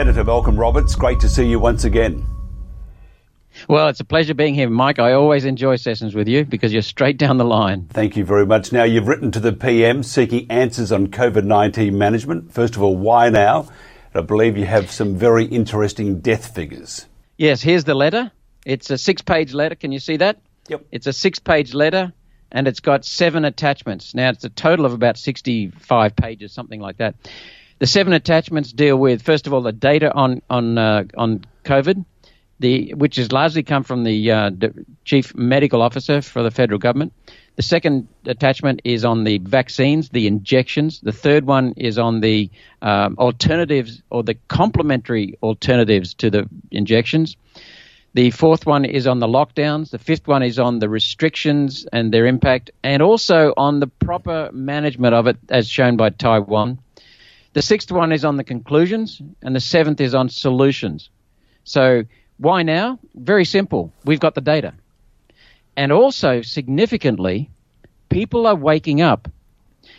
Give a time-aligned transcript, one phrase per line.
[0.00, 2.24] Senator Malcolm Roberts, great to see you once again.
[3.68, 4.98] Well, it's a pleasure being here, Mike.
[4.98, 7.86] I always enjoy sessions with you because you're straight down the line.
[7.90, 8.72] Thank you very much.
[8.72, 12.50] Now, you've written to the PM seeking answers on COVID 19 management.
[12.50, 13.68] First of all, why now?
[14.14, 17.04] I believe you have some very interesting death figures.
[17.36, 18.32] Yes, here's the letter.
[18.64, 19.74] It's a six page letter.
[19.74, 20.40] Can you see that?
[20.68, 20.86] Yep.
[20.92, 22.10] It's a six page letter
[22.50, 24.14] and it's got seven attachments.
[24.14, 27.16] Now, it's a total of about 65 pages, something like that.
[27.80, 32.04] The seven attachments deal with, first of all, the data on, on, uh, on COVID
[32.60, 34.50] the which has largely come from the, uh,
[35.04, 37.12] chief medical officer for the federal government.
[37.56, 41.00] The second attachment is on the vaccines, the injections.
[41.00, 47.36] The third one is on the um, alternatives or the complementary alternatives to the injections.
[48.12, 49.90] The fourth one is on the lockdowns.
[49.90, 54.50] The fifth one is on the restrictions and their impact, and also on the proper
[54.52, 56.78] management of it, as shown by Taiwan.
[57.52, 61.10] The sixth one is on the conclusions, and the seventh is on solutions.
[61.64, 62.04] So
[62.38, 62.98] why now?
[63.14, 63.92] Very simple.
[64.04, 64.72] We've got the data.
[65.76, 67.50] And also, significantly,
[68.08, 69.28] people are waking up.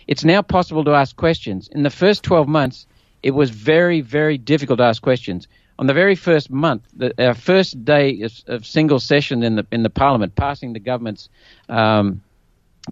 [0.07, 1.67] It's now possible to ask questions.
[1.71, 2.87] In the first 12 months,
[3.23, 5.47] it was very, very difficult to ask questions.
[5.77, 9.65] On the very first month, the, our first day of, of, single session in the
[9.71, 11.29] in the Parliament, passing the government's
[11.69, 12.21] um,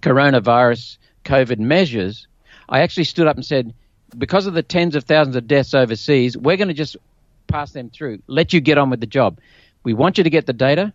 [0.00, 2.26] coronavirus COVID measures,
[2.68, 3.74] I actually stood up and said,
[4.18, 6.96] because of the tens of thousands of deaths overseas, we're going to just
[7.46, 9.38] pass them through, let you get on with the job.
[9.82, 10.92] We want you to get the data.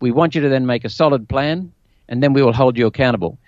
[0.00, 1.72] We want you to then make a solid plan,
[2.08, 3.38] and then we will hold you accountable.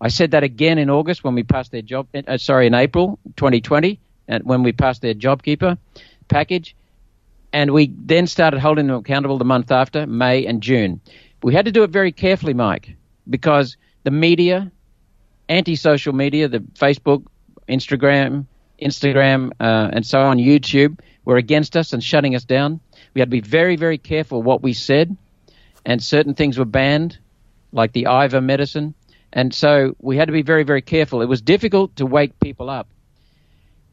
[0.00, 3.18] I said that again in August when we passed their job, uh, sorry, in April
[3.36, 5.78] 2020, and when we passed their JobKeeper
[6.28, 6.74] package.
[7.52, 11.00] And we then started holding them accountable the month after, May and June.
[11.42, 12.96] We had to do it very carefully, Mike,
[13.28, 14.72] because the media,
[15.48, 17.24] anti social media, the Facebook,
[17.72, 18.46] Instagram,
[18.80, 22.80] Instagram, uh, and so on, YouTube, were against us and shutting us down.
[23.14, 25.16] We had to be very, very careful what we said,
[25.84, 27.18] and certain things were banned,
[27.72, 28.94] like the Iver medicine.
[29.32, 31.22] And so we had to be very, very careful.
[31.22, 32.88] It was difficult to wake people up.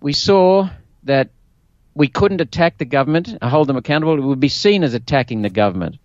[0.01, 0.69] We saw
[1.03, 1.29] that
[1.94, 4.17] we couldn't attack the government, hold them accountable.
[4.17, 5.97] It would be seen as attacking the government,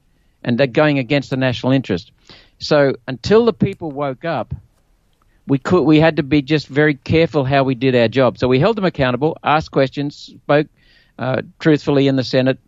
[0.42, 2.12] and that going against the national interest.
[2.58, 4.54] So until the people woke up,
[5.46, 8.38] we could we had to be just very careful how we did our job.
[8.38, 10.68] So we held them accountable, asked questions, spoke
[11.18, 12.58] uh, truthfully in the Senate,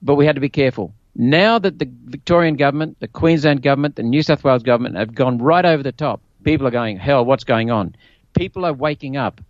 [0.00, 0.94] but we had to be careful.
[1.14, 5.38] Now that the Victorian government, the Queensland government, the New South Wales government have gone
[5.38, 7.96] right over the top, people are going, hell, what's going on?
[8.34, 9.40] People are waking up,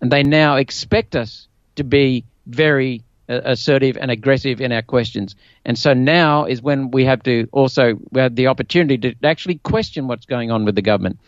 [0.00, 1.46] and they now expect us
[1.76, 5.36] to be very assertive and aggressive in our questions.
[5.64, 9.58] And so now is when we have to also we have the opportunity to actually
[9.58, 11.18] question what's going on with the government.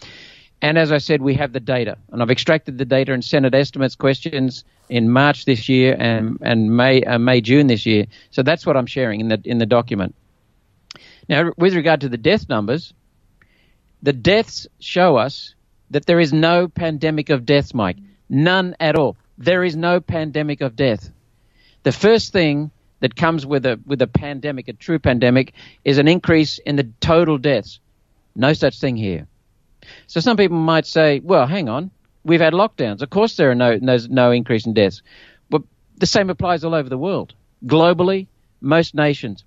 [0.60, 3.52] And as I said, we have the data, and I've extracted the data and Senate
[3.52, 8.06] estimates questions in March this year and and May uh, May June this year.
[8.30, 10.14] So that's what I'm sharing in the in the document.
[11.28, 12.94] Now, with regard to the death numbers,
[14.02, 15.54] the deaths show us
[15.90, 17.98] that there is no pandemic of deaths, Mike.
[18.28, 19.16] None at all.
[19.38, 21.10] There is no pandemic of death.
[21.84, 22.70] The first thing
[23.00, 25.52] that comes with a with a pandemic, a true pandemic,
[25.84, 27.80] is an increase in the total deaths.
[28.36, 29.26] No such thing here.
[30.06, 31.90] So some people might say, well, hang on,
[32.24, 33.02] we've had lockdowns.
[33.02, 35.02] Of course, there are no, no, no increase in deaths.
[35.50, 35.62] But
[35.98, 37.34] the same applies all over the world.
[37.66, 38.28] Globally,
[38.60, 39.44] most nations.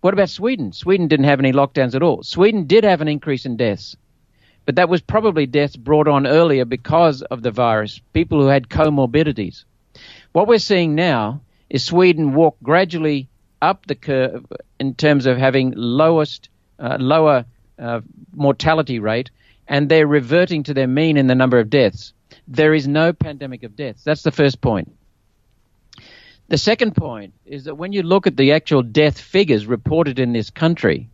[0.00, 0.72] What about Sweden?
[0.72, 2.22] Sweden didn't have any lockdowns at all.
[2.22, 3.96] Sweden did have an increase in deaths,
[4.66, 8.68] but that was probably deaths brought on earlier because of the virus, people who had
[8.68, 9.64] comorbidities.
[10.32, 13.28] What we're seeing now is Sweden walk gradually
[13.62, 14.44] up the curve
[14.78, 16.48] in terms of having lowest,
[16.78, 17.44] uh, lower
[17.78, 18.00] uh,
[18.34, 19.30] mortality rate
[19.70, 22.12] and they're reverting to their mean in the number of deaths.
[22.48, 24.02] There is no pandemic of deaths.
[24.02, 24.92] That's the first point.
[26.48, 30.32] The second point is that when you look at the actual death figures reported in
[30.32, 31.08] this country,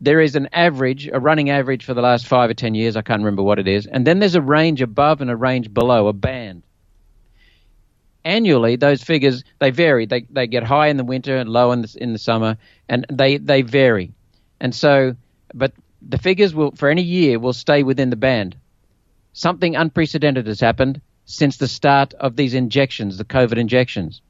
[0.00, 3.02] there is an average, a running average for the last five or ten years, I
[3.02, 6.08] can't remember what it is, and then there's a range above and a range below,
[6.08, 6.64] a band.
[8.26, 10.04] Annually, those figures, they vary.
[10.04, 12.58] They, they get high in the winter and low in the, in the summer,
[12.88, 14.12] and they, they vary.
[14.60, 15.14] And so,
[15.54, 18.56] but the figures will, for any year will stay within the band.
[19.32, 24.20] Something unprecedented has happened since the start of these injections, the COVID injections.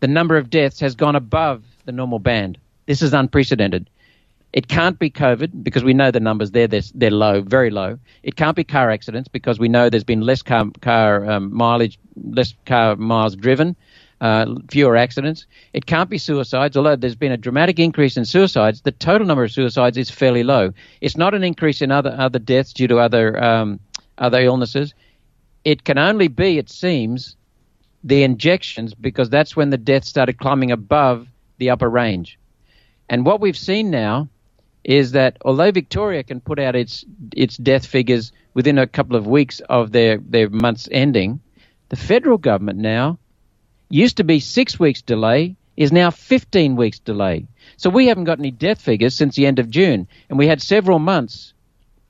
[0.00, 2.58] The number of deaths has gone above the normal band.
[2.86, 3.88] This is unprecedented.
[4.56, 7.98] It can't be COVID because we know the numbers there, they're, they're low, very low.
[8.22, 11.98] It can't be car accidents because we know there's been less car, car um, mileage,
[12.16, 13.76] less car miles driven
[14.22, 15.44] uh, fewer accidents.
[15.74, 18.80] It can't be suicides, although there's been a dramatic increase in suicides.
[18.80, 20.72] The total number of suicides is fairly low.
[21.02, 23.78] It's not an increase in other other deaths due to other um,
[24.16, 24.94] other illnesses.
[25.64, 27.36] It can only be, it seems,
[28.04, 31.28] the injections because that's when the deaths started climbing above
[31.58, 32.38] the upper range.
[33.10, 34.30] And what we've seen now
[34.86, 39.26] is that although Victoria can put out its its death figures within a couple of
[39.26, 41.40] weeks of their, their month's ending,
[41.88, 43.18] the federal government now
[43.90, 47.46] used to be six weeks delay is now 15 weeks delay.
[47.76, 50.62] So we haven't got any death figures since the end of June, and we had
[50.62, 51.52] several months,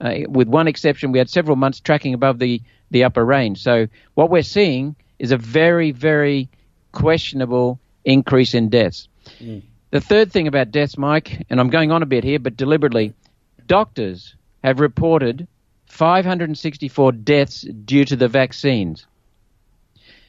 [0.02, 3.62] uh, with one exception, we had several months tracking above the, the upper range.
[3.62, 6.50] So what we're seeing is a very, very
[6.92, 9.08] questionable increase in deaths.
[9.40, 9.62] Mm.
[9.90, 13.14] The third thing about deaths, Mike, and I'm going on a bit here, but deliberately,
[13.66, 14.34] doctors
[14.64, 15.46] have reported
[15.86, 19.06] 564 deaths due to the vaccines.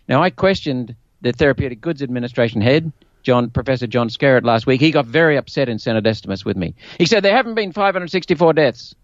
[0.07, 2.91] Now, I questioned the Therapeutic Goods Administration head,
[3.23, 4.79] John, Professor John Skerritt, last week.
[4.79, 6.75] He got very upset in Senate estimates with me.
[6.97, 8.95] He said there haven't been 564 deaths.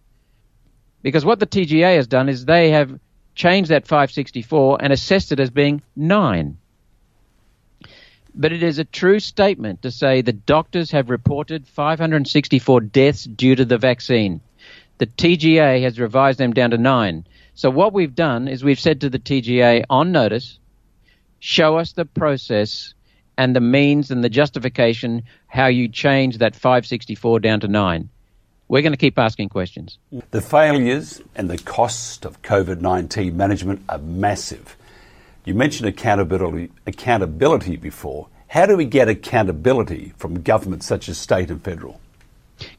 [1.01, 2.97] Because what the TGA has done is they have
[3.35, 6.57] changed that 564 and assessed it as being nine.
[8.35, 13.55] But it is a true statement to say that doctors have reported 564 deaths due
[13.55, 14.41] to the vaccine.
[14.97, 17.25] The TGA has revised them down to nine.
[17.55, 20.57] So what we've done is we've said to the TGA on notice,
[21.39, 22.93] show us the process
[23.37, 28.09] and the means and the justification how you change that 564 down to nine.
[28.67, 29.99] We're going to keep asking questions.
[30.31, 34.75] The failures and the cost of COVID 19 management are massive.
[35.45, 38.27] You mentioned accountability, accountability before.
[38.47, 41.99] How do we get accountability from governments such as state and federal?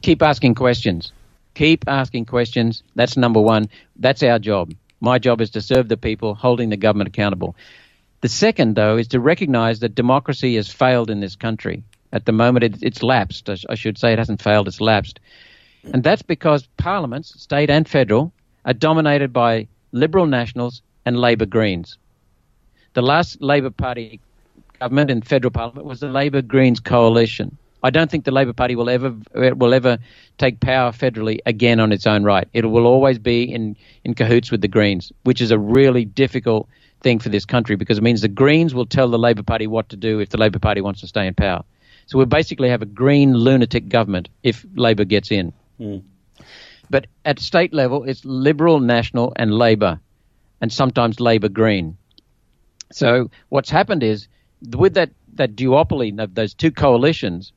[0.01, 1.13] Keep asking questions.
[1.55, 2.83] Keep asking questions.
[2.95, 3.69] That's number one.
[3.97, 4.73] That's our job.
[5.01, 7.55] My job is to serve the people, holding the government accountable.
[8.23, 11.83] The second, though, is to recognize that democracy has failed in this country.
[12.13, 13.51] At the moment, it, it's lapsed.
[13.69, 15.21] I should say it hasn't failed, it's lapsed.
[15.93, 18.33] And that's because parliaments, state and federal,
[18.65, 21.99] are dominated by Liberal Nationals and Labor Greens.
[22.94, 24.20] The last Labor Party
[24.81, 27.56] government in federal parliament was the Labor Greens coalition.
[27.82, 29.99] I don't think the Labor Party will ever will ever
[30.38, 32.49] take power federally again on its own right.
[32.55, 36.69] It will always be in, in cahoots with the Greens, which is a really difficult
[37.00, 39.91] thing for this country because it means the Greens will tell the Labor Party what
[39.91, 41.62] to do if the Labor Party wants to stay in power.
[42.06, 45.52] So we'll basically have a green lunatic government if Labor gets in.
[45.81, 46.02] Mm.
[46.88, 50.00] But at state level, it's Liberal, National, and Labor,
[50.61, 51.96] and sometimes Labor Green.
[52.93, 54.29] So what's happened is
[54.77, 57.53] with that, that duopoly those two coalitions,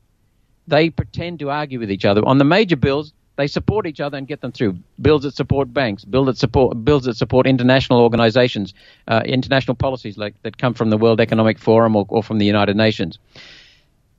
[0.68, 2.26] they pretend to argue with each other.
[2.26, 4.78] On the major bills, they support each other and get them through.
[5.00, 8.74] Bills that support banks, bills that support bills that support international organizations,
[9.08, 12.46] uh, international policies like that come from the World Economic Forum or, or from the
[12.46, 13.20] United Nations.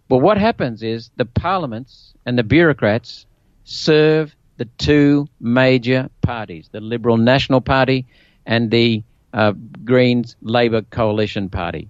[0.08, 3.26] But what happens is the parliaments and the bureaucrats
[3.64, 8.06] serve the two major parties, the Liberal National Party
[8.46, 9.02] and the
[9.32, 9.52] uh,
[9.84, 11.88] Greens Labour Coalition Party.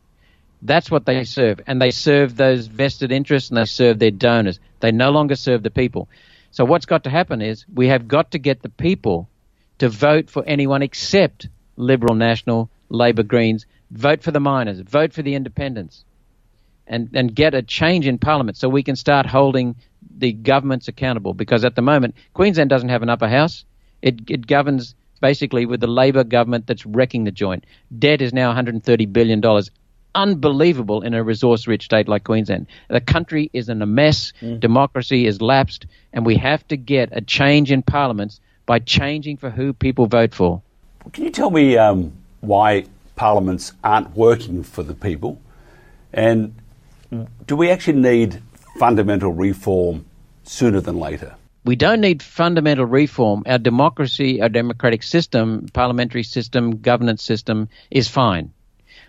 [0.62, 1.60] That's what they serve.
[1.66, 4.58] And they serve those vested interests and they serve their donors.
[4.80, 6.08] They no longer serve the people.
[6.50, 9.28] So what's got to happen is we have got to get the people
[9.78, 13.66] to vote for anyone except Liberal, National, Labor, Greens.
[13.90, 14.80] Vote for the minors.
[14.80, 16.04] Vote for the independents.
[16.86, 19.76] And, and get a change in Parliament so we can start holding
[20.16, 21.34] the governments accountable.
[21.34, 23.64] Because at the moment, Queensland doesn't have an upper house.
[24.00, 27.64] It, it governs basically with the Labor government that's wrecking the joint.
[27.98, 29.42] Debt is now $130 billion
[30.14, 32.66] unbelievable in a resource rich state like Queensland.
[32.88, 34.58] The country is in a mess, mm.
[34.58, 39.50] democracy is lapsed, and we have to get a change in parliaments by changing for
[39.50, 40.62] who people vote for.
[41.12, 45.40] Can you tell me um, why parliaments aren't working for the people?
[46.12, 46.54] And
[47.46, 48.42] do we actually need
[48.78, 50.04] fundamental reform
[50.44, 51.34] sooner than later?
[51.64, 53.42] We don't need fundamental reform.
[53.46, 58.52] Our democracy, our democratic system, parliamentary system, governance system is fine.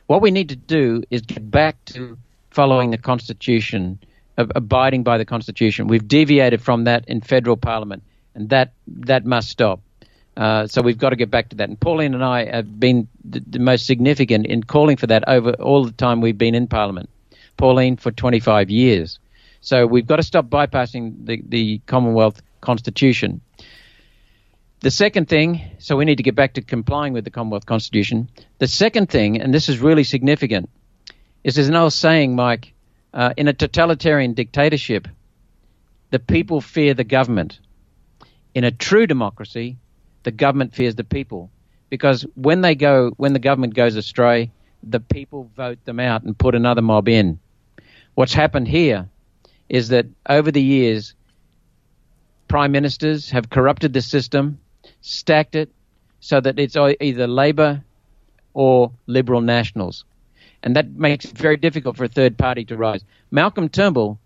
[0.08, 2.18] What we need to do is get back to
[2.50, 4.00] following the Constitution,
[4.38, 5.88] abiding by the Constitution.
[5.88, 8.04] We've deviated from that in federal parliament,
[8.34, 9.82] and that that must stop.
[10.36, 11.70] Uh, so we've got to get back to that.
[11.70, 15.52] And Pauline and I have been the, the, most significant in calling for that over
[15.54, 17.10] all the time we've been in Parliament.
[17.58, 19.20] Pauline for 25 years.
[19.62, 23.42] So we've got to stop bypassing the, the Commonwealth Constitution.
[24.82, 28.30] The second thing, so we need to get back to complying with the Commonwealth Constitution.
[28.60, 30.70] The second thing, and this is really significant,
[31.44, 32.74] is there's an old saying, Mike,
[33.14, 35.08] uh, in a totalitarian dictatorship,
[36.12, 37.60] the people fear the government.
[38.56, 39.78] In a true democracy,
[40.24, 41.52] the government fears the people.
[41.90, 44.52] Because when they go, when the government goes astray,
[44.84, 47.40] the people vote them out and put another mob in.
[48.16, 49.10] What's happened here
[49.70, 51.14] is that over the years,
[52.48, 54.60] prime ministers have corrupted the system
[55.02, 55.70] stacked it
[56.20, 57.84] so that it's either Labor
[58.54, 60.04] or Liberal Nationals.
[60.62, 63.04] and that makes it very difficult for a third party to rise.
[63.32, 64.20] Malcolm Turnbull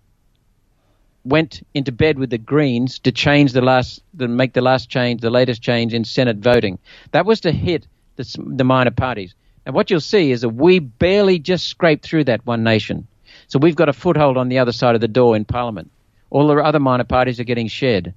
[1.23, 5.21] went into bed with the Greens to change the last, to make the last change,
[5.21, 6.79] the latest change in Senate voting.
[7.12, 9.35] That was to hit the, the minor parties.
[9.65, 13.07] And what you'll see is that we barely just scraped through that one nation.
[13.53, 15.91] So we've got a foothold on the other side of the door in Parliament.
[16.31, 18.15] All the other minor parties are getting shed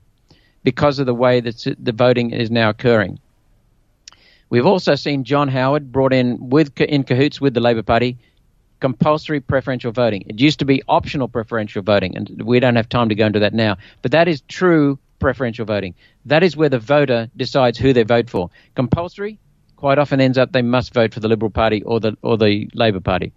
[0.65, 3.19] because of the way that the voting is now occurring.
[4.49, 8.17] We've also seen John Howard brought in with in cahoots with the Labor Party
[8.81, 10.25] compulsory preferential voting.
[10.27, 13.41] It used to be optional preferential voting, and we don't have time to go into
[13.41, 13.77] that now.
[14.01, 15.97] But that is true preferential voting.
[16.25, 18.49] That is where the voter decides who they vote for.
[18.75, 19.39] Compulsory
[19.77, 22.71] quite often ends up they must vote for the Liberal Party or the or the
[22.73, 23.35] Labor Party.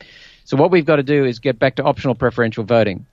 [0.50, 3.06] So what we've got to do is get back to optional preferential voting.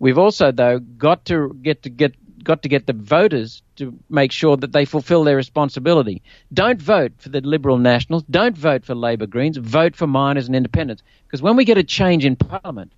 [0.00, 4.32] We've also though got to get to get got to get the voters to make
[4.32, 6.20] sure that they fulfil their responsibility.
[6.52, 8.24] Don't vote for the Liberal Nationals.
[8.28, 9.56] Don't vote for Labor Greens.
[9.56, 11.04] Vote for minors and independents.
[11.26, 12.90] Because when we get a change in Parliament,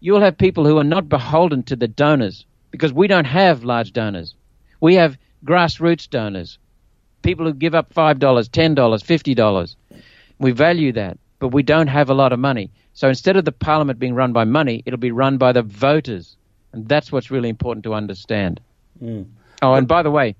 [0.00, 3.92] you'll have people who are not beholden to the donors because we don't have large
[3.92, 4.34] donors.
[4.80, 6.58] We have grassroots donors,
[7.22, 9.76] people who give up $5, $10, $50.
[10.40, 12.70] We value that, but we don't have a lot of money.
[12.94, 16.36] So instead of the Parliament being run by money, it'll be run by the voters.
[16.72, 18.60] And that's what's really important to understand.
[19.02, 19.26] Mm.
[19.62, 20.36] Oh, and by the way,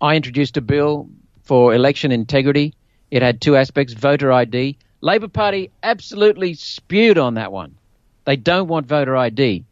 [0.00, 1.08] I introduced a bill
[1.42, 2.74] for election integrity.
[3.10, 4.78] It had two aspects voter ID.
[5.00, 7.76] Labor Party absolutely spewed on that one.
[8.24, 9.64] They don't want voter ID.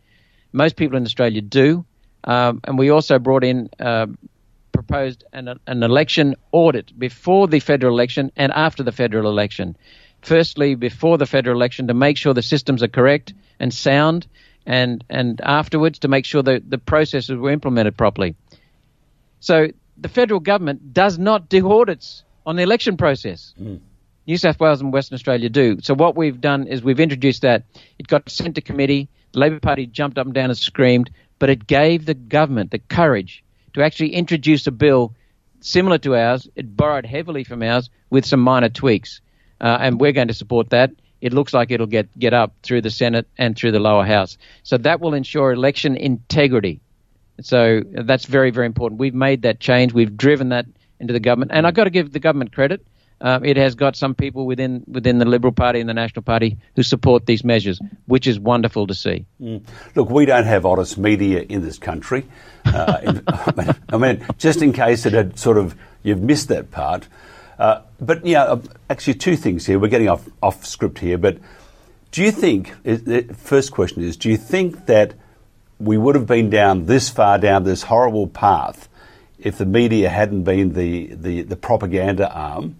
[0.52, 1.84] Most people in Australia do.
[2.25, 4.08] Um, and we also brought in, uh,
[4.72, 9.76] proposed an, an election audit before the federal election and after the federal election.
[10.22, 14.26] Firstly, before the federal election, to make sure the systems are correct and sound,
[14.66, 18.34] and and afterwards to make sure that the processes were implemented properly.
[19.40, 23.54] So the federal government does not do audits on the election process.
[23.60, 23.80] Mm.
[24.26, 25.78] New South Wales and Western Australia do.
[25.82, 27.64] So what we've done is we've introduced that.
[27.98, 29.08] It got sent to committee.
[29.32, 32.78] The Labor Party jumped up and down and screamed, but it gave the government the
[32.78, 33.42] courage
[33.74, 35.14] to actually introduce a bill
[35.60, 36.48] similar to ours.
[36.56, 39.20] It borrowed heavily from ours with some minor tweaks,
[39.60, 42.80] uh, and we're going to support that it looks like it'll get, get up through
[42.80, 44.38] the Senate and through the lower house.
[44.62, 46.80] So that will ensure election integrity.
[47.42, 49.00] So that's very, very important.
[49.00, 49.92] We've made that change.
[49.92, 50.66] We've driven that
[50.98, 51.52] into the government.
[51.54, 52.86] And I've got to give the government credit.
[53.20, 56.56] Uh, it has got some people within within the Liberal Party and the National Party
[56.74, 59.26] who support these measures, which is wonderful to see.
[59.40, 59.62] Mm.
[59.94, 62.26] Look, we don't have honest media in this country.
[62.64, 63.20] Uh,
[63.90, 67.08] I mean, just in case it had sort of you've missed that part,
[67.58, 69.78] uh, but yeah, uh, actually, two things here.
[69.78, 71.36] We're getting off off script here, but
[72.12, 72.72] do you think?
[72.82, 75.12] The first question is: Do you think that
[75.78, 78.88] we would have been down this far down this horrible path
[79.38, 82.76] if the media hadn't been the the, the propaganda arm?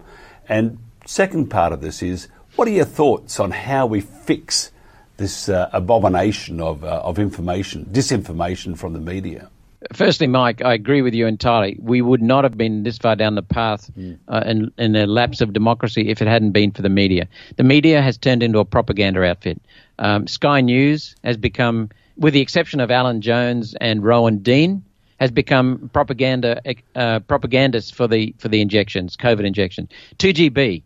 [0.51, 2.27] And second part of this is:
[2.57, 4.69] What are your thoughts on how we fix
[5.15, 9.49] this uh, abomination of uh, of information, disinformation from the media?
[9.93, 11.77] Firstly, Mike, I agree with you entirely.
[11.81, 14.17] We would not have been this far down the path mm.
[14.27, 17.27] uh, in, in a lapse of democracy if it hadn't been for the media.
[17.55, 19.59] The media has turned into a propaganda outfit.
[19.97, 24.83] Um, Sky News has become, with the exception of Alan Jones and Rowan Dean,
[25.21, 26.59] has become propaganda
[26.95, 29.87] uh, propagandists for the for the injections, COVID injections.
[30.17, 30.81] 2GB,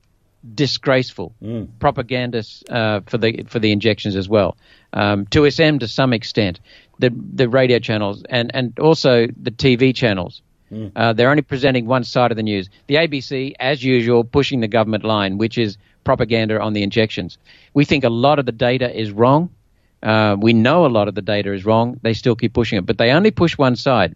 [0.53, 1.69] disgraceful mm.
[1.79, 4.57] propagandists uh, for the for the injections as well.
[4.91, 6.59] Um, 2SM to some extent
[6.99, 10.41] the the radio channels and and also the TV channels.
[10.69, 10.91] Mm.
[10.93, 12.69] Uh, they're only presenting one side of the news.
[12.87, 17.37] The ABC, as usual, pushing the government line, which is propaganda on the injections.
[17.73, 19.49] We think a lot of the data is wrong.
[20.03, 21.99] Uh, we know a lot of the data is wrong.
[22.03, 24.15] They still keep pushing it, but they only push one side.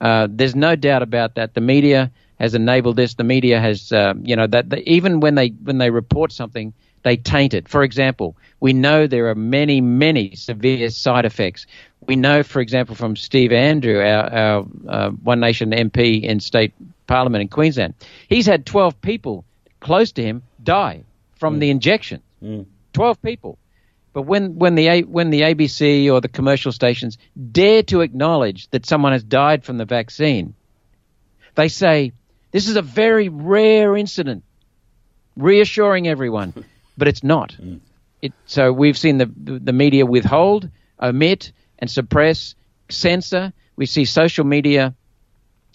[0.00, 1.54] Uh, there's no doubt about that.
[1.54, 3.14] The media has enabled this.
[3.14, 6.72] The media has, uh, you know, that the, even when they when they report something,
[7.02, 7.68] they taint it.
[7.68, 11.66] For example, we know there are many, many severe side effects
[12.06, 16.72] we know, for example, from Steve Andrew, our, our uh, One Nation MP in state
[17.06, 17.94] parliament in Queensland,
[18.28, 19.44] he's had 12 people
[19.80, 21.04] close to him die
[21.36, 21.60] from mm.
[21.60, 22.22] the injection.
[22.42, 22.66] Mm.
[22.92, 23.58] 12 people.
[24.14, 27.18] But when, when, the, when the ABC or the commercial stations
[27.52, 30.54] dare to acknowledge that someone has died from the vaccine,
[31.56, 32.12] they say,
[32.52, 34.44] this is a very rare incident,
[35.36, 36.54] reassuring everyone.
[36.96, 37.56] but it's not.
[37.60, 37.80] Mm.
[38.22, 42.54] It, so we've seen the, the media withhold, omit, and suppress,
[42.88, 43.52] censor.
[43.76, 44.94] We see social media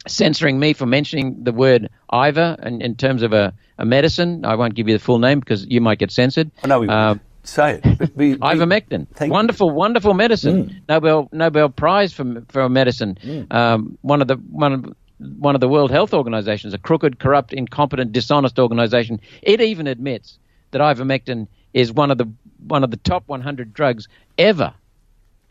[0.08, 4.46] censoring me for mentioning the word Iver in, in terms of a, a, medicine.
[4.46, 6.52] I won't give you the full name because you might get censored.
[6.64, 7.16] Oh, no, we uh,
[7.50, 8.16] say it.
[8.16, 10.70] We, Ivermectin, wonderful, wonderful medicine.
[10.70, 10.82] Mm.
[10.90, 13.18] Nobel Nobel Prize for for medicine.
[13.22, 13.54] Mm.
[13.54, 17.54] Um, one of the one of one of the World Health Organizations, a crooked, corrupt,
[17.54, 19.20] incompetent, dishonest organization.
[19.42, 20.38] It even admits
[20.72, 22.32] that ivermectin is one of the
[22.66, 24.74] one of the top 100 drugs ever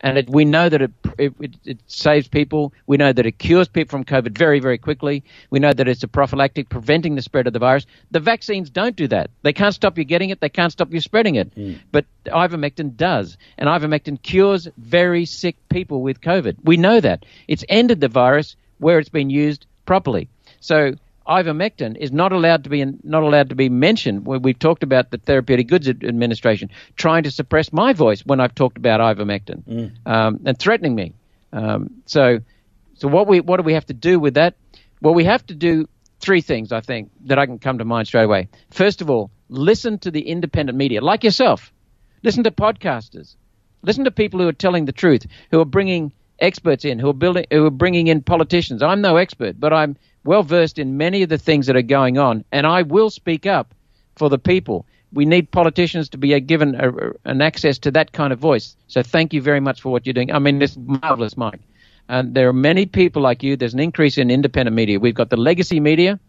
[0.01, 1.33] and it, we know that it, it,
[1.65, 2.73] it, saves people.
[2.87, 5.23] We know that it cures people from COVID very, very quickly.
[5.49, 7.85] We know that it's a prophylactic, preventing the spread of the virus.
[8.11, 9.29] The vaccines don't do that.
[9.41, 10.39] They can't stop you getting it.
[10.39, 11.53] They can't stop you spreading it.
[11.55, 11.79] Mm.
[11.91, 16.57] But ivermectin does, and ivermectin cures very sick people with COVID.
[16.63, 20.29] We know that it's ended the virus where it's been used properly.
[20.61, 20.93] So
[21.29, 24.25] ivermectin is not allowed to be not allowed to be mentioned.
[24.25, 28.77] We've talked about the Therapeutic Goods Administration trying to suppress my voice when I've talked
[28.77, 30.11] about ivermectin mm.
[30.11, 31.13] um, and threatening me.
[31.53, 32.39] Um, so,
[32.95, 34.55] so what we what do we have to do with that?
[35.01, 35.87] Well, we have to do
[36.19, 36.71] three things.
[36.71, 38.49] I think that I can come to mind straight away.
[38.71, 41.71] First of all, listen to the independent media, like yourself.
[42.23, 43.35] Listen to podcasters.
[43.81, 47.13] Listen to people who are telling the truth, who are bringing experts in, who are
[47.13, 48.83] building, who are bringing in politicians.
[48.83, 52.17] I'm no expert, but I'm well versed in many of the things that are going
[52.17, 53.73] on, and I will speak up
[54.15, 54.85] for the people.
[55.11, 56.91] We need politicians to be given a,
[57.25, 58.75] an access to that kind of voice.
[58.87, 60.31] So thank you very much for what you're doing.
[60.31, 61.61] I mean, it's marvelous, Mike.
[62.07, 63.55] And there are many people like you.
[63.55, 64.99] There's an increase in independent media.
[64.99, 66.19] We've got the legacy media,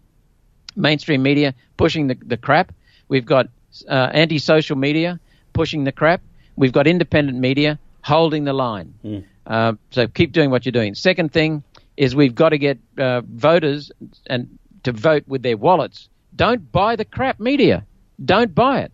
[0.76, 2.72] mainstream media pushing the, the crap.
[3.08, 3.48] We've got
[3.88, 5.18] uh, anti-social media
[5.52, 6.20] pushing the crap.
[6.56, 8.94] We've got independent media holding the line.
[9.04, 9.24] Mm.
[9.46, 10.94] Uh, so keep doing what you're doing.
[10.94, 11.62] Second thing,
[12.00, 13.92] is we've got to get uh, voters
[14.26, 16.08] and to vote with their wallets.
[16.34, 17.84] Don't buy the crap media.
[18.24, 18.92] Don't buy it.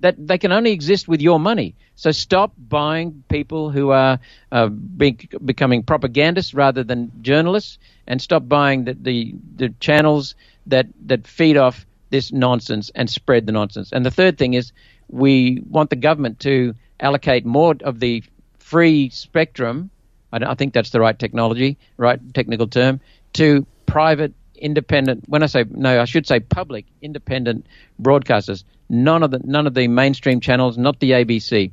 [0.00, 1.74] That they can only exist with your money.
[1.96, 4.18] So stop buying people who are
[4.52, 10.34] uh, be, becoming propagandists rather than journalists, and stop buying the, the, the channels
[10.66, 13.92] that that feed off this nonsense and spread the nonsense.
[13.92, 14.72] And the third thing is
[15.08, 18.24] we want the government to allocate more of the
[18.58, 19.90] free spectrum
[20.32, 23.00] I, I think that's the right technology, right technical term,
[23.34, 27.66] to private independent when I say no, I should say public independent
[28.00, 28.64] broadcasters.
[28.88, 31.70] None of the none of the mainstream channels, not the ABC.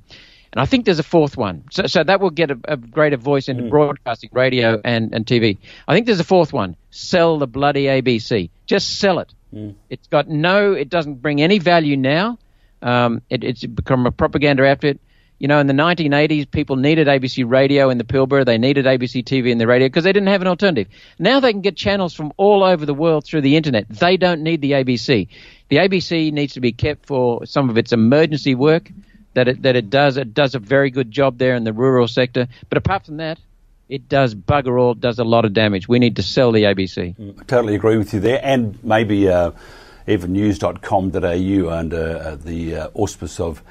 [0.54, 1.64] And I think there's a fourth one.
[1.72, 3.70] So, so that will get a, a greater voice into mm.
[3.72, 5.58] broadcasting, radio, and, and TV.
[5.88, 6.76] I think there's a fourth one.
[6.92, 8.52] Sell the bloody ABC.
[8.68, 9.34] Just sell it.
[9.52, 9.74] Mm.
[9.90, 12.38] It's got no, it doesn't bring any value now.
[12.84, 15.00] Um, it, it's become a propaganda outfit.
[15.44, 18.46] You know, in the 1980s, people needed ABC radio in the Pilbara.
[18.46, 20.88] They needed ABC TV in the radio because they didn't have an alternative.
[21.20, 23.90] Now they can get channels from all over the world through the internet.
[23.90, 25.28] They don't need the ABC.
[25.68, 28.90] The ABC needs to be kept for some of its emergency work
[29.34, 30.16] that it, that it does.
[30.16, 32.48] It does a very good job there in the rural sector.
[32.70, 33.38] But apart from that,
[33.90, 35.90] it does bugger all, does a lot of damage.
[35.90, 37.18] We need to sell the ABC.
[37.18, 38.40] Mm, I totally agree with you there.
[38.42, 39.52] And maybe uh,
[40.08, 43.62] even news.com.au under uh, the uh, auspice of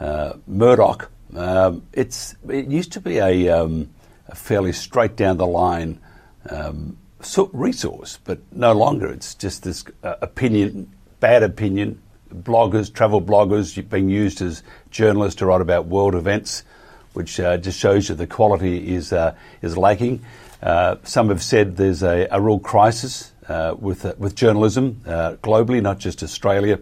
[0.00, 3.90] uh, Murdoch um, it's it used to be a, um,
[4.28, 6.00] a, fairly straight down the line
[6.48, 6.96] um,
[7.52, 9.08] resource, but no longer.
[9.08, 12.00] It's just this uh, opinion, bad opinion.
[12.32, 16.62] Bloggers, travel bloggers, being used as journalists to write about world events,
[17.12, 20.24] which uh, just shows you the quality is uh, is lacking.
[20.62, 25.00] Uh, some have said there's a, a real crisis uh, with uh, with journalism
[25.42, 26.78] globally, not just Australia.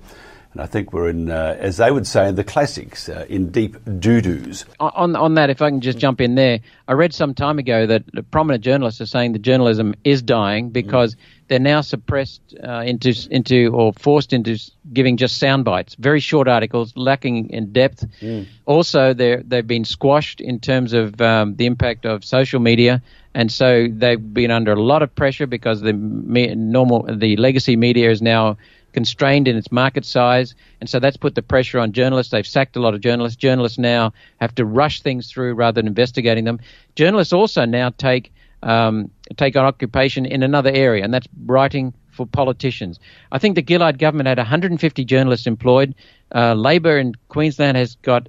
[0.58, 3.50] And I think we're in, uh, as they would say, in the classics, uh, in
[3.50, 4.64] deep doo doos.
[4.80, 7.86] On, on that, if I can just jump in there, I read some time ago
[7.86, 11.18] that prominent journalists are saying that journalism is dying because mm.
[11.46, 14.58] they're now suppressed uh, into, into or forced into
[14.92, 18.04] giving just sound bites, very short articles, lacking in depth.
[18.20, 18.46] Mm.
[18.66, 23.00] Also, they've been squashed in terms of um, the impact of social media
[23.34, 27.76] and so they've been under a lot of pressure because the me- normal the legacy
[27.76, 28.56] media is now
[28.92, 32.30] constrained in its market size, and so that's put the pressure on journalists.
[32.30, 33.36] They've sacked a lot of journalists.
[33.36, 36.60] Journalists now have to rush things through rather than investigating them.
[36.94, 42.26] Journalists also now take um, take on occupation in another area, and that's writing for
[42.26, 42.98] politicians.
[43.30, 45.94] I think the Gillard government had 150 journalists employed.
[46.34, 48.28] Uh, Labor in Queensland has got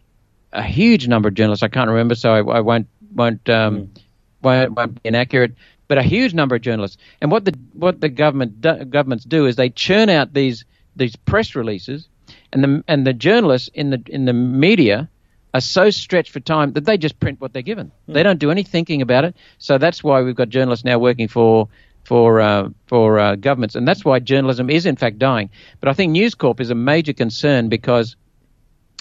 [0.54, 1.64] a huge number of journalists.
[1.64, 4.02] I can't remember, so I, I won't won't, um, mm.
[4.42, 5.54] won't won't be inaccurate
[5.90, 6.98] but a huge number of journalists.
[7.20, 10.64] And what the what the government do, governments do is they churn out these
[10.96, 12.08] these press releases,
[12.54, 15.10] and the and the journalists in the in the media
[15.54, 17.92] are so stretched for time that they just print what they're given.
[18.08, 18.14] Mm.
[18.14, 19.36] They don't do any thinking about it.
[19.58, 21.68] So that's why we've got journalists now working for
[22.06, 25.50] for uh, for uh, governments, and that's why journalism is in fact dying.
[25.82, 28.16] But I think News Corp is a major concern because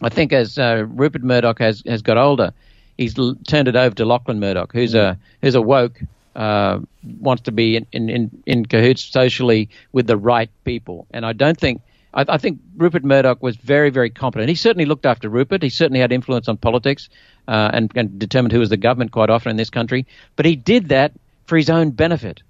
[0.03, 2.55] I think as uh, Rupert Murdoch has has got older,
[2.97, 5.01] he's l- turned it over to Lachlan Murdoch, who's mm.
[5.01, 6.01] a who's a woke
[6.39, 11.09] uh, wants to be in, in, in, cahoots socially with the right people.
[11.11, 11.83] And I don't think,
[12.15, 14.49] I, I, think Rupert Murdoch was very, very competent.
[14.49, 15.65] He certainly looked after Rupert.
[15.65, 17.09] He certainly had influence on politics
[17.49, 20.07] uh, and, and determined who was the government quite often in this country.
[20.37, 21.13] But he did that
[21.47, 22.41] for his own benefit.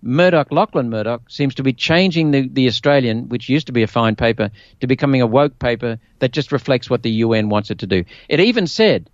[0.00, 3.86] Murdoch, Lachlan Murdoch, seems to be changing the, the Australian, which used to be a
[3.86, 7.80] fine paper, to becoming a woke paper that just reflects what the UN wants it
[7.80, 8.02] to do.
[8.30, 9.10] It even said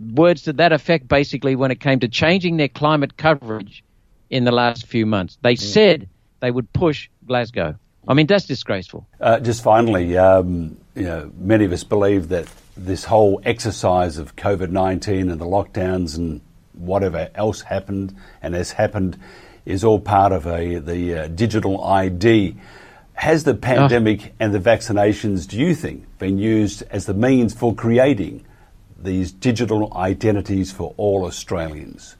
[0.00, 3.84] words to that effect basically when it came to changing their climate coverage
[4.30, 5.38] in the last few months.
[5.42, 6.08] They said
[6.40, 7.76] they would push Glasgow.
[8.06, 9.06] I mean, that's disgraceful.
[9.20, 14.36] Uh, just finally, um, you know, many of us believe that this whole exercise of
[14.36, 16.40] COVID 19 and the lockdowns and
[16.72, 19.18] whatever else happened and has happened
[19.64, 22.56] is all part of a, the uh, digital ID.
[23.14, 23.58] Has the ah.
[23.60, 24.30] pandemic oh.
[24.40, 28.44] and the vaccinations, do you think, been used as the means for creating
[29.00, 32.16] these digital identities for all Australians?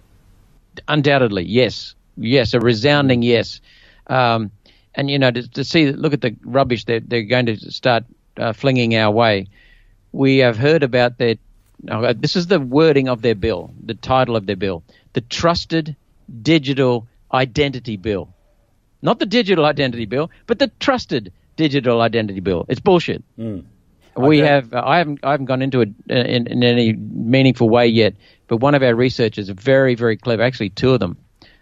[0.89, 1.95] Undoubtedly, yes.
[2.17, 3.61] Yes, a resounding yes.
[4.07, 4.51] Um,
[4.95, 8.05] and, you know, to, to, see, look at the rubbish that they're going to start
[8.37, 9.49] uh, flinging our way.
[10.13, 11.37] We have heard about their,
[11.89, 15.97] uh, this is the wording of their bill, the title of their bill, the Trusted
[16.43, 18.33] Digital Identity Bill.
[19.03, 22.65] Not the Digital Identity Bill, but the Trusted Digital Identity Bill.
[22.69, 23.23] It's bullshit.
[23.39, 23.65] Mm.
[24.17, 24.49] We okay.
[24.49, 24.73] have.
[24.73, 25.21] Uh, I haven't.
[25.23, 28.15] I haven't gone into it uh, in, in, any meaningful way yet.
[28.47, 30.43] But one of our researchers, very, very clever.
[30.43, 31.17] Actually, two of them,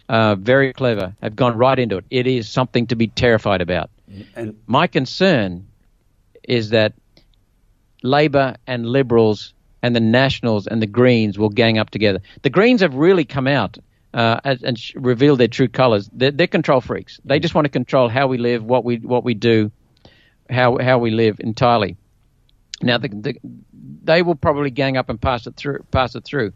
[0.08, 2.04] uh, very clever, have gone right into it.
[2.10, 3.90] It is something to be terrified about.
[4.36, 5.66] And my concern
[6.42, 6.92] is that
[8.02, 12.20] Labor and Liberals and the Nationals and the Greens will gang up together.
[12.42, 13.78] The Greens have really come out
[14.14, 16.08] uh, and, and sh- revealed their true colours.
[16.12, 17.20] They're, they're, control freaks.
[17.24, 19.70] They just want to control how we live, what we what we do,
[20.50, 21.96] how how we live entirely.
[22.82, 23.36] Now, the, the,
[24.04, 25.84] they will probably gang up and pass it through.
[25.90, 26.52] Pass it through.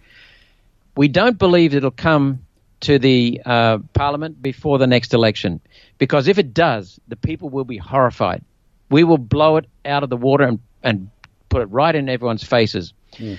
[0.97, 2.47] We don't believe it'll come
[2.81, 5.61] to the uh, parliament before the next election,
[5.99, 8.45] because if it does, the people will be horrified.
[8.91, 11.11] We will blow it out of the water and, and
[11.49, 12.93] put it right in everyone's faces.
[13.15, 13.39] Mm.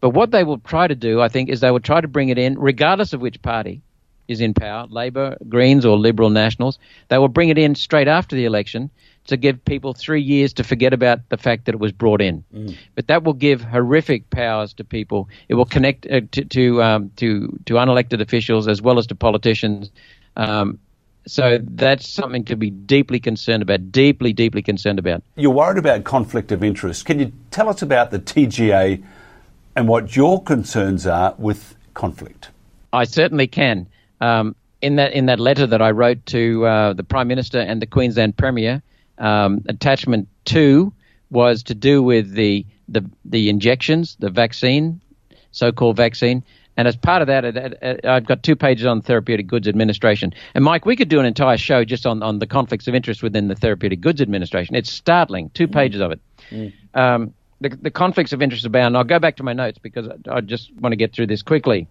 [0.00, 2.28] But what they will try to do, I think, is they will try to bring
[2.28, 3.82] it in, regardless of which party
[4.28, 6.78] is in power, Labor, Greens, or Liberal Nationals.
[7.08, 8.90] They will bring it in straight after the election
[9.28, 12.44] to give people three years to forget about the fact that it was brought in.
[12.52, 12.76] Mm.
[12.94, 15.28] But that will give horrific powers to people.
[15.48, 19.14] It will connect uh, to to, um, to to unelected officials as well as to
[19.14, 19.90] politicians.
[20.36, 20.78] Um,
[21.26, 25.22] so that's something to be deeply concerned about, deeply, deeply concerned about.
[25.36, 27.04] You're worried about conflict of interest.
[27.04, 29.04] Can you tell us about the TGA
[29.76, 32.48] and what your concerns are with conflict?
[32.94, 33.86] I certainly can.
[34.22, 37.82] Um, in that in that letter that I wrote to uh, the Prime Minister and
[37.82, 38.82] the Queensland Premier,
[39.18, 40.92] um, attachment two
[41.30, 45.00] was to do with the, the, the injections, the vaccine,
[45.50, 46.42] so called vaccine.
[46.76, 50.32] And as part of that, I've got two pages on therapeutic goods administration.
[50.54, 53.20] And Mike, we could do an entire show just on, on the conflicts of interest
[53.20, 54.76] within the therapeutic goods administration.
[54.76, 55.72] It's startling, two mm.
[55.72, 56.20] pages of it.
[56.50, 56.72] Mm.
[56.94, 58.96] Um, the, the conflicts of interest abound.
[58.96, 61.42] I'll go back to my notes because I, I just want to get through this
[61.42, 61.88] quickly.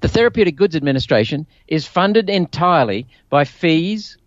[0.00, 4.18] The Therapeutic Goods Administration is funded entirely by fees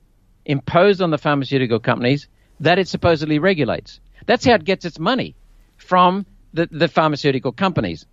[0.50, 2.28] imposed on the pharmaceutical companies
[2.60, 4.00] that it supposedly regulates.
[4.26, 5.36] That's how it gets its money
[5.78, 8.06] from the, the pharmaceutical companies.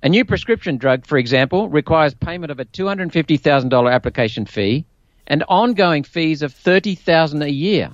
[0.00, 4.86] A new prescription drug, for example, requires payment of a $250,000 application fee
[5.26, 7.90] and ongoing fees of $30,000 a year.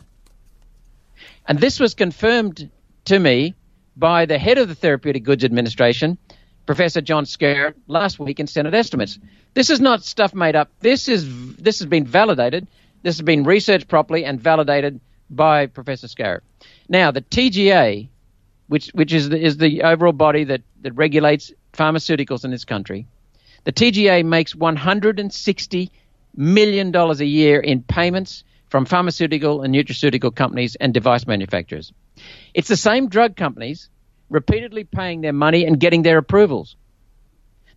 [1.49, 2.71] And this was confirmed
[3.07, 3.55] to me
[3.97, 6.19] by the head of the Therapeutic Goods Administration,
[6.67, 9.19] Professor John Skerritt, last week in Senate estimates.
[9.55, 10.71] This is not stuff made up.
[10.81, 12.67] This is this has been validated
[13.05, 16.41] this has been researched properly and validated by Professor Skerritt.
[16.89, 18.09] Now, the TGA,
[18.69, 23.07] which, which is, the, is the overall body that, that regulates pharmaceuticals in this country,
[23.65, 25.91] the TGA makes $160
[26.35, 31.93] million a year in payments from pharmaceutical and nutraceutical companies and device manufacturers.
[32.55, 33.91] It's the same drug companies
[34.31, 36.75] repeatedly paying their money and getting their approvals.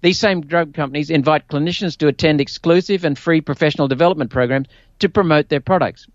[0.02, 4.68] These same drug companies invite clinicians to attend exclusive and free professional development programs
[5.00, 6.08] to promote their products.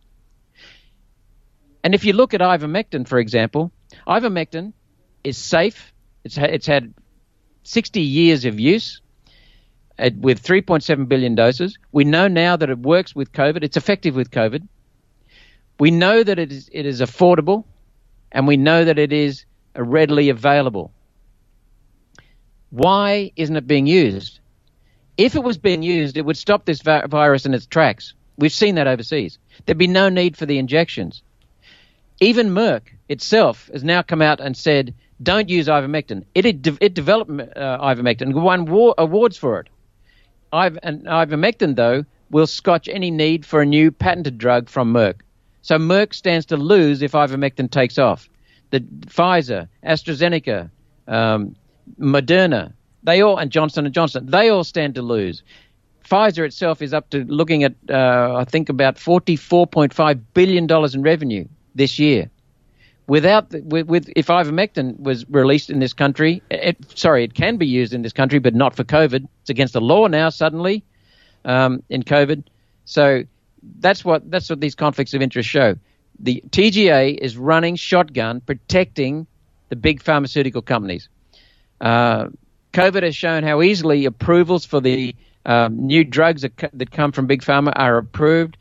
[1.84, 3.72] And if you look at ivermectin, for example,
[4.06, 4.72] ivermectin
[5.24, 5.92] is safe.
[6.24, 6.94] It's, it's had
[7.64, 9.00] 60 years of use
[9.98, 11.76] uh, with 3.7 billion doses.
[11.90, 13.64] We know now that it works with COVID.
[13.64, 14.66] It's effective with COVID.
[15.80, 17.64] We know that it is, it is affordable,
[18.30, 19.44] and we know that it is
[19.76, 20.92] readily available.
[22.72, 24.40] Why isn't it being used?
[25.18, 28.14] If it was being used, it would stop this vi- virus in its tracks.
[28.38, 29.38] We've seen that overseas.
[29.66, 31.22] There'd be no need for the injections.
[32.18, 36.24] Even Merck itself has now come out and said, don't use ivermectin.
[36.34, 39.68] It, de- it developed uh, ivermectin won war- awards for it.
[40.50, 45.16] Iver- and ivermectin, though, will scotch any need for a new patented drug from Merck.
[45.60, 48.30] So Merck stands to lose if ivermectin takes off.
[48.70, 50.70] The Pfizer, AstraZeneca,
[51.06, 51.54] um,
[51.98, 55.42] Moderna, they all and Johnson and Johnson, they all stand to lose.
[56.04, 61.46] Pfizer itself is up to looking at, uh, I think, about $44.5 billion in revenue
[61.74, 62.30] this year.
[63.06, 67.56] Without, the, with, with, if ivermectin was released in this country, it, sorry, it can
[67.56, 69.26] be used in this country, but not for COVID.
[69.40, 70.84] It's against the law now, suddenly,
[71.44, 72.44] um, in COVID.
[72.84, 73.24] So
[73.80, 75.76] that's what, that's what these conflicts of interest show.
[76.18, 79.26] The TGA is running shotgun, protecting
[79.68, 81.08] the big pharmaceutical companies.
[81.82, 82.28] Uh,
[82.72, 85.14] COVID has shown how easily approvals for the
[85.44, 88.56] um, new drugs that, that, come from big pharma are approved.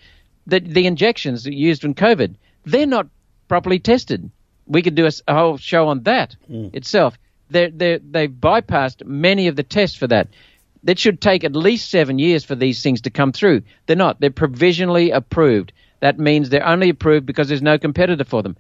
[0.48, 3.08] The, the injections used in COVID, they're not
[3.48, 4.30] properly tested.
[4.66, 6.76] We could do a, a whole show on that mm.
[6.76, 7.18] itself.
[7.52, 10.30] They're, they're, they've bypassed many of the tests for that.
[10.84, 13.62] That should take at least seven years for these things to come through.
[13.86, 14.20] They're not.
[14.20, 15.74] They're provisionally approved.
[16.00, 18.58] That means they're only approved because there's no competitor for them.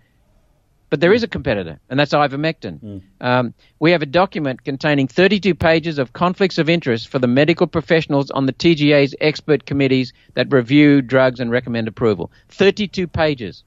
[0.91, 2.79] But there is a competitor, and that's ivermectin.
[2.81, 3.01] Mm.
[3.21, 7.65] Um, we have a document containing 32 pages of conflicts of interest for the medical
[7.65, 12.29] professionals on the TGA's expert committees that review drugs and recommend approval.
[12.49, 13.63] 32 pages.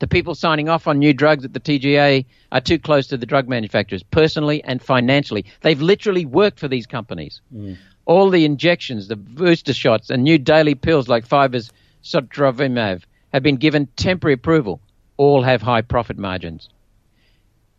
[0.00, 3.24] The people signing off on new drugs at the TGA are too close to the
[3.24, 5.46] drug manufacturers, personally and financially.
[5.62, 7.40] They've literally worked for these companies.
[7.56, 7.78] Mm.
[8.04, 11.72] All the injections, the booster shots, and new daily pills like Pfizer's
[12.04, 14.82] Sotrovimab have been given temporary approval
[15.18, 16.70] all have high profit margins.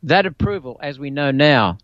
[0.04, 1.80] That approval, as we know now,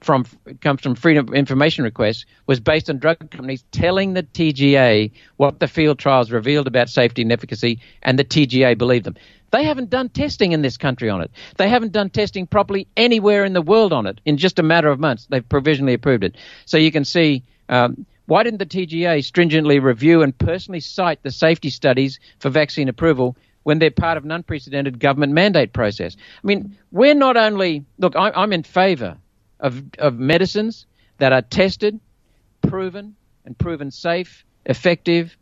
[0.00, 0.26] from
[0.60, 5.60] comes from freedom of information requests was based on drug companies telling the TGA what
[5.60, 9.16] the field trials revealed about safety and efficacy, and the TGA believed them.
[9.50, 11.30] They haven't done testing in this country on it.
[11.58, 14.20] They haven't done testing properly anywhere in the world on it.
[14.24, 16.36] In just a matter of months, they've provisionally approved it.
[16.64, 21.30] So you can see um, why didn't the TGA stringently review and personally cite the
[21.30, 26.16] safety studies for vaccine approval when they're part of an unprecedented government mandate process.
[26.42, 28.16] I mean, we're not only look.
[28.16, 29.16] I, I'm in favour
[29.60, 30.86] of of medicines
[31.18, 32.00] that are tested,
[32.62, 35.36] proven, and proven safe, effective,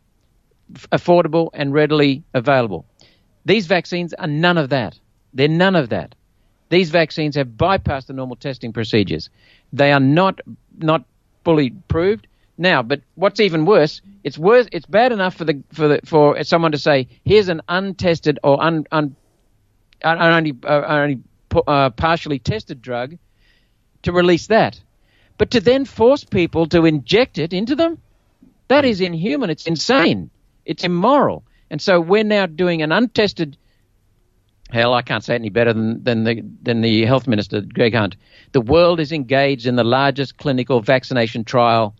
[0.92, 2.85] affordable, and readily available.
[3.44, 4.98] These vaccines are none of that.
[5.33, 6.14] They're none of that.
[6.68, 9.30] These vaccines have bypassed the normal testing procedures.
[9.72, 10.40] They are not
[10.78, 11.04] not
[11.44, 12.26] fully proved.
[12.61, 14.68] Now, but what's even worse, it's worse.
[14.70, 18.62] It's bad enough for the for the for someone to say, "Here's an untested or
[18.62, 19.16] un, un,
[20.05, 21.20] only uh, only
[21.66, 23.16] uh, partially tested drug,"
[24.03, 24.79] to release that,
[25.38, 27.96] but to then force people to inject it into them,
[28.68, 29.49] that is inhuman.
[29.49, 30.29] It's insane.
[30.66, 31.44] It's immoral.
[31.70, 33.57] And so we're now doing an untested.
[34.68, 37.94] Hell, I can't say it any better than, than the than the health minister, Greg
[37.94, 38.16] Hunt.
[38.53, 41.94] The world is engaged in the largest clinical vaccination trial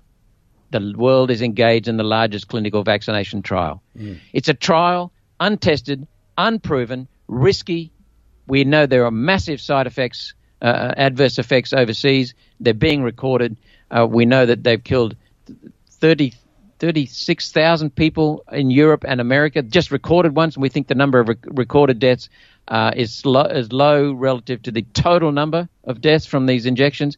[0.71, 3.83] the world is engaged in the largest clinical vaccination trial.
[3.97, 4.19] Mm.
[4.33, 6.07] It's a trial, untested,
[6.39, 7.93] unproven, risky.
[8.47, 12.35] We know there are massive side effects, uh, adverse effects overseas.
[12.61, 13.57] They're being recorded.
[13.91, 15.17] Uh, we know that they've killed
[15.91, 16.35] 30,
[16.79, 20.57] 36,000 people in Europe and America, just recorded ones.
[20.57, 22.29] And we think the number of recorded deaths
[22.69, 27.17] uh, is, lo- is low relative to the total number of deaths from these injections.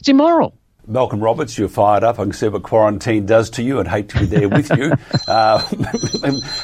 [0.00, 0.54] It's immoral.
[0.86, 2.18] Malcolm Roberts, you're fired up.
[2.18, 3.80] I can see what quarantine does to you.
[3.80, 4.92] I'd hate to be there with you.
[5.26, 5.58] Uh,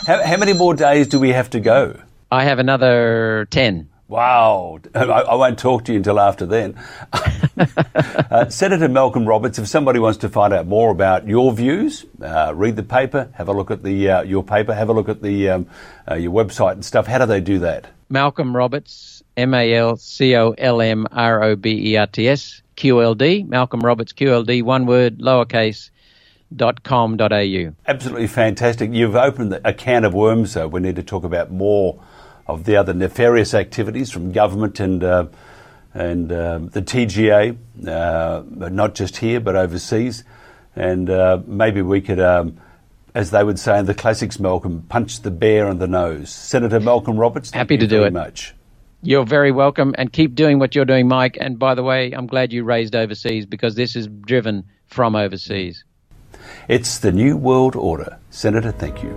[0.07, 1.99] how, how, many more days do we have to go?
[2.31, 3.89] I have another 10.
[4.07, 4.81] Wow.
[4.95, 6.79] I, I won't talk to you until after then.
[7.13, 12.53] uh, Senator Malcolm Roberts, if somebody wants to find out more about your views, uh,
[12.55, 15.23] read the paper, have a look at the uh, your paper, have a look at
[15.23, 15.67] the um,
[16.11, 17.87] uh, your website and stuff, how do they do that?
[18.09, 22.29] Malcolm Roberts, M A L C O L M R O B E R T
[22.29, 25.91] S QLD, Malcolm Roberts QLD, one word, lowercase,
[26.57, 27.75] dot com dot au.
[27.87, 28.91] Absolutely fantastic.
[28.91, 32.03] You've opened a can of worms, so we need to talk about more
[32.47, 35.27] of the other nefarious activities from government and uh,
[35.93, 40.25] and uh, the TGA, uh, not just here but overseas.
[40.75, 42.59] And uh, maybe we could, um,
[43.15, 46.31] as they would say in the classics, Malcolm, punch the bear in the nose.
[46.31, 48.13] Senator Malcolm Roberts, happy to do it.
[48.15, 48.55] Much.
[49.03, 51.39] You're very welcome and keep doing what you're doing, Mike.
[51.41, 55.85] And by the way, I'm glad you raised overseas because this is driven from overseas.
[56.69, 58.19] It's the New World Order.
[58.29, 59.11] Senator, thank you.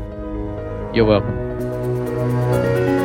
[0.93, 3.02] You're welcome.